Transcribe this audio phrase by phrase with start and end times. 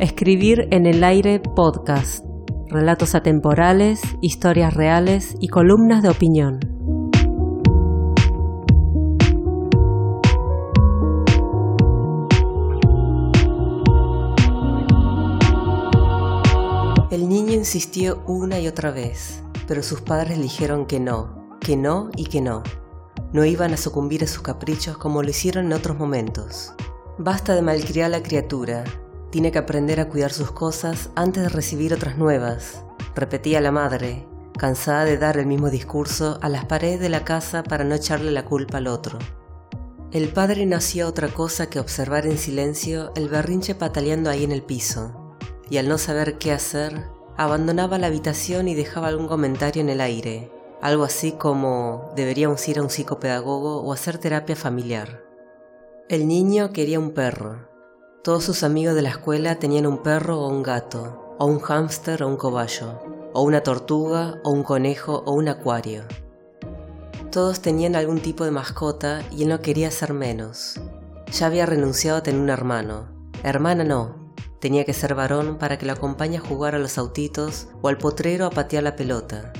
[0.00, 2.24] Escribir en el aire podcast.
[2.68, 6.67] Relatos atemporales, historias reales y columnas de opinión.
[17.10, 21.74] El niño insistió una y otra vez, pero sus padres le dijeron que no, que
[21.74, 22.62] no y que no.
[23.32, 26.74] No iban a sucumbir a sus caprichos como lo hicieron en otros momentos.
[27.16, 28.84] Basta de malcriar a la criatura,
[29.30, 32.84] tiene que aprender a cuidar sus cosas antes de recibir otras nuevas,
[33.14, 37.62] repetía la madre, cansada de dar el mismo discurso a las paredes de la casa
[37.62, 39.18] para no echarle la culpa al otro.
[40.12, 44.52] El padre no hacía otra cosa que observar en silencio el berrinche pataleando ahí en
[44.52, 45.17] el piso,
[45.70, 47.04] y al no saber qué hacer,
[47.36, 52.78] abandonaba la habitación y dejaba algún comentario en el aire, algo así como deberíamos ir
[52.78, 55.22] a un psicopedagogo o hacer terapia familiar.
[56.08, 57.68] El niño quería un perro,
[58.28, 62.22] todos sus amigos de la escuela tenían un perro o un gato, o un hámster
[62.22, 63.00] o un cobayo,
[63.32, 66.02] o una tortuga o un conejo o un acuario.
[67.30, 70.80] Todos tenían algún tipo de mascota y él no quería ser menos.
[71.32, 73.08] Ya había renunciado a tener un hermano.
[73.44, 74.27] Hermana no,
[74.60, 77.98] tenía que ser varón para que lo acompañe a jugar a los autitos o al
[77.98, 79.52] potrero a patear la pelota.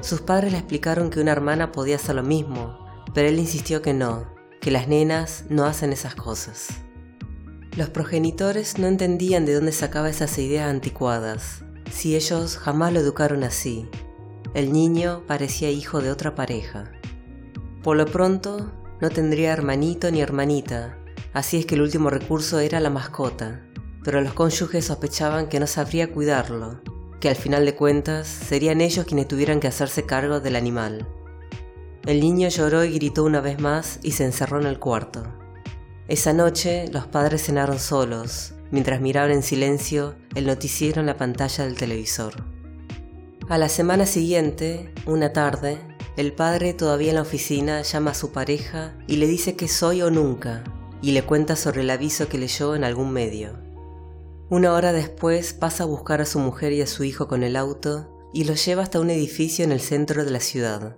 [0.00, 2.78] Sus padres le explicaron que una hermana podía hacer lo mismo,
[3.14, 6.68] pero él insistió que no, que las nenas no hacen esas cosas.
[7.76, 13.44] Los progenitores no entendían de dónde sacaba esas ideas anticuadas, si ellos jamás lo educaron
[13.44, 13.88] así.
[14.54, 16.90] El niño parecía hijo de otra pareja.
[17.82, 20.98] Por lo pronto, no tendría hermanito ni hermanita,
[21.32, 23.67] así es que el último recurso era la mascota,
[24.08, 26.80] pero los cónyuges sospechaban que no sabría cuidarlo,
[27.20, 31.06] que al final de cuentas serían ellos quienes tuvieran que hacerse cargo del animal.
[32.06, 35.24] El niño lloró y gritó una vez más y se encerró en el cuarto.
[36.08, 41.64] Esa noche los padres cenaron solos, mientras miraban en silencio el noticiero en la pantalla
[41.66, 42.32] del televisor.
[43.50, 45.76] A la semana siguiente, una tarde,
[46.16, 50.00] el padre todavía en la oficina llama a su pareja y le dice que soy
[50.00, 50.64] o nunca,
[51.02, 53.67] y le cuenta sobre el aviso que leyó en algún medio.
[54.50, 57.54] Una hora después pasa a buscar a su mujer y a su hijo con el
[57.54, 60.96] auto y los lleva hasta un edificio en el centro de la ciudad.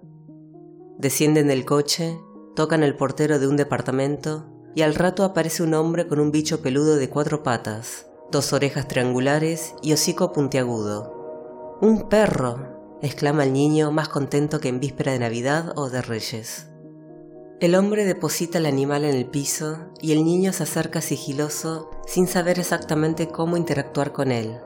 [0.99, 2.17] Descienden del coche,
[2.55, 4.47] tocan el portero de un departamento
[4.77, 8.87] y al rato aparece un hombre con un bicho peludo de cuatro patas, dos orejas
[8.87, 11.79] triangulares y hocico puntiagudo.
[11.81, 12.99] ¡Un perro!
[13.03, 16.69] exclama el niño más contento que en víspera de Navidad o de Reyes.
[17.59, 22.27] El hombre deposita el animal en el piso y el niño se acerca sigiloso sin
[22.27, 24.59] saber exactamente cómo interactuar con él.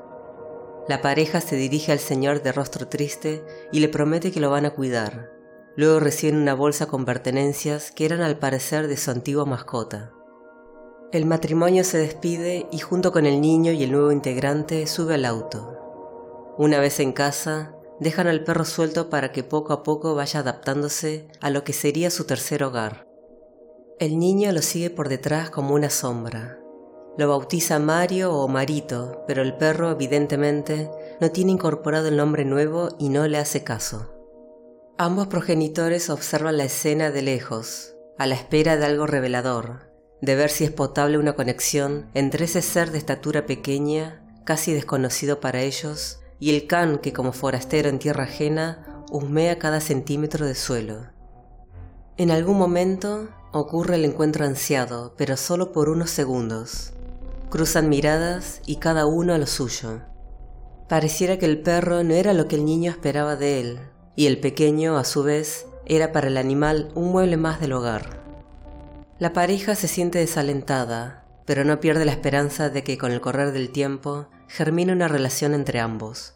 [0.89, 4.65] La pareja se dirige al señor de rostro triste y le promete que lo van
[4.65, 5.31] a cuidar.
[5.77, 10.13] Luego reciben una bolsa con pertenencias que eran al parecer de su antigua mascota.
[11.13, 15.27] El matrimonio se despide y junto con el niño y el nuevo integrante sube al
[15.27, 16.55] auto.
[16.57, 21.29] Una vez en casa, dejan al perro suelto para que poco a poco vaya adaptándose
[21.43, 23.07] a lo que sería su tercer hogar.
[23.99, 26.64] El niño lo sigue por detrás como una sombra.
[27.17, 32.89] Lo bautiza Mario o Marito, pero el perro evidentemente no tiene incorporado el nombre nuevo
[32.99, 34.13] y no le hace caso.
[34.99, 40.51] Ambos progenitores observan la escena de lejos, a la espera de algo revelador, de ver
[40.51, 46.21] si es potable una conexión entre ese ser de estatura pequeña, casi desconocido para ellos,
[46.41, 51.11] y el can que como forastero en tierra ajena husmea cada centímetro de suelo.
[52.17, 56.94] En algún momento ocurre el encuentro ansiado, pero solo por unos segundos.
[57.55, 60.01] Cruzan miradas y cada uno a lo suyo.
[60.89, 63.79] Pareciera que el perro no era lo que el niño esperaba de él,
[64.17, 68.25] y el pequeño, a su vez, era para el animal un mueble más del hogar.
[69.21, 73.53] La pareja se siente desalentada, pero no pierde la esperanza de que con el correr
[73.53, 76.35] del tiempo germine una relación entre ambos.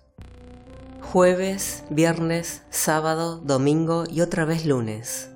[1.01, 5.31] Jueves, viernes, sábado, domingo y otra vez lunes.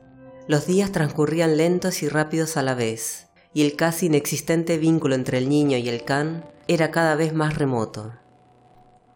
[0.47, 5.39] Los días transcurrían lentos y rápidos a la vez, y el casi inexistente vínculo entre
[5.39, 8.13] el niño y el can era cada vez más remoto.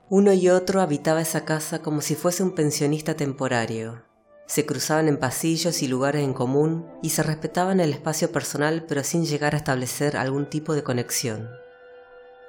[0.09, 4.05] Uno y otro habitaba esa casa como si fuese un pensionista temporario.
[4.47, 9.03] Se cruzaban en pasillos y lugares en común y se respetaban el espacio personal pero
[9.03, 11.51] sin llegar a establecer algún tipo de conexión.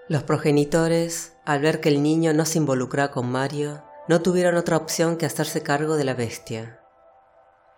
[0.07, 4.78] Los progenitores, al ver que el niño no se involucraba con Mario, no tuvieron otra
[4.78, 6.80] opción que hacerse cargo de la bestia.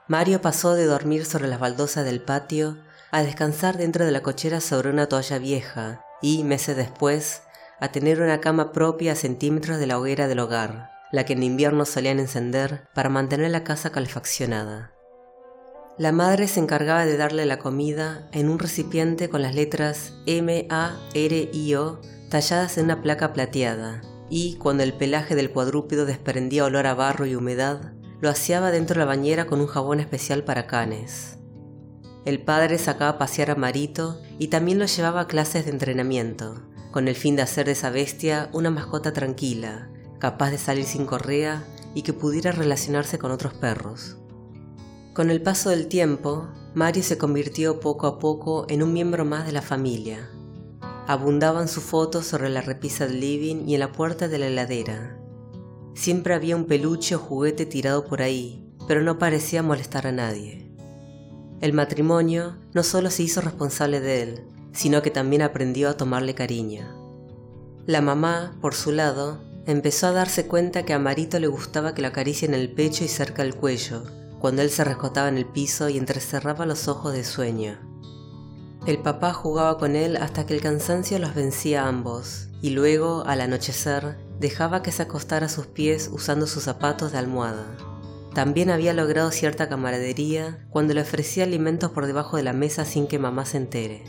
[0.07, 2.77] Mario pasó de dormir sobre las baldosas del patio
[3.11, 7.41] a descansar dentro de la cochera sobre una toalla vieja y, meses después,
[7.79, 11.43] a tener una cama propia a centímetros de la hoguera del hogar, la que en
[11.43, 14.91] invierno solían encender para mantener la casa calefaccionada.
[15.97, 20.67] La madre se encargaba de darle la comida en un recipiente con las letras M,
[20.69, 26.05] A, R y O talladas en una placa plateada, y cuando el pelaje del cuadrúpedo
[26.05, 29.99] desprendía olor a barro y humedad, lo aseaba dentro de la bañera con un jabón
[29.99, 31.38] especial para canes.
[32.25, 36.61] El padre sacaba a pasear a Marito y también lo llevaba a clases de entrenamiento,
[36.91, 39.89] con el fin de hacer de esa bestia una mascota tranquila,
[40.19, 41.63] capaz de salir sin correa
[41.95, 44.17] y que pudiera relacionarse con otros perros.
[45.13, 49.45] Con el paso del tiempo, Mario se convirtió poco a poco en un miembro más
[49.45, 50.29] de la familia.
[51.07, 55.19] Abundaban sus fotos sobre la repisa del living y en la puerta de la heladera.
[55.95, 60.68] Siempre había un peluche o juguete tirado por ahí, pero no parecía molestar a nadie.
[61.61, 66.33] El matrimonio no solo se hizo responsable de él, sino que también aprendió a tomarle
[66.33, 66.87] cariño.
[67.85, 72.01] La mamá, por su lado, empezó a darse cuenta que a Marito le gustaba que
[72.01, 74.03] lo acaricien en el pecho y cerca del cuello,
[74.39, 77.77] cuando él se rescotaba en el piso y entrecerraba los ojos de sueño.
[78.87, 83.23] El papá jugaba con él hasta que el cansancio los vencía a ambos, y luego,
[83.25, 87.67] al anochecer, dejaba que se acostara a sus pies usando sus zapatos de almohada.
[88.33, 93.07] También había logrado cierta camaradería cuando le ofrecía alimentos por debajo de la mesa sin
[93.07, 94.03] que mamá se entere.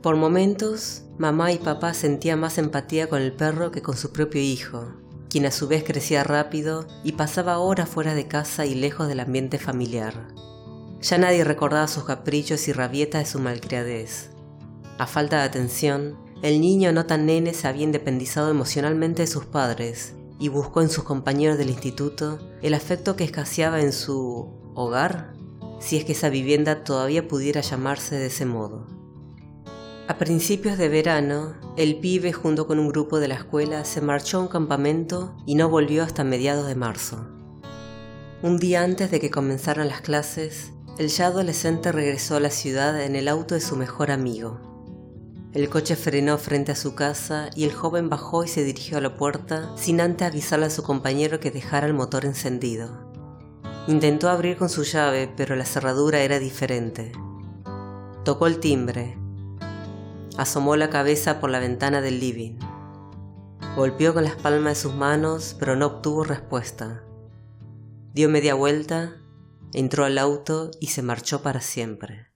[0.00, 4.40] Por momentos, mamá y papá sentían más empatía con el perro que con su propio
[4.40, 4.94] hijo,
[5.28, 9.20] quien a su vez crecía rápido y pasaba horas fuera de casa y lejos del
[9.20, 10.28] ambiente familiar.
[11.00, 14.30] Ya nadie recordaba sus caprichos y rabietas de su malcriadez.
[14.98, 19.44] A falta de atención, el niño no tan nene se había independizado emocionalmente de sus
[19.44, 25.34] padres y buscó en sus compañeros del instituto el afecto que escaseaba en su hogar,
[25.78, 28.88] si es que esa vivienda todavía pudiera llamarse de ese modo.
[30.08, 34.38] A principios de verano, el pibe junto con un grupo de la escuela se marchó
[34.38, 37.24] a un campamento y no volvió hasta mediados de marzo.
[38.42, 43.00] Un día antes de que comenzaran las clases, el ya adolescente regresó a la ciudad
[43.00, 44.71] en el auto de su mejor amigo.
[45.52, 49.02] El coche frenó frente a su casa y el joven bajó y se dirigió a
[49.02, 53.12] la puerta sin antes avisarle a su compañero que dejara el motor encendido.
[53.86, 57.12] Intentó abrir con su llave, pero la cerradura era diferente.
[58.24, 59.18] Tocó el timbre
[60.38, 62.58] Asomó la cabeza por la ventana del living.
[63.76, 67.04] Golpeó con las palmas de sus manos, pero no obtuvo respuesta.
[68.14, 69.18] Dio media vuelta,
[69.74, 72.31] entró al auto y se marchó para siempre.